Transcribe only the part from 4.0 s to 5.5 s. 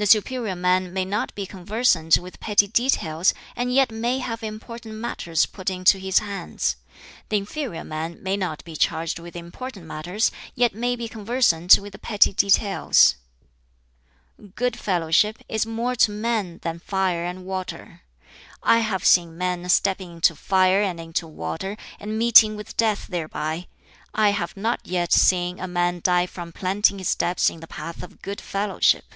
have important matters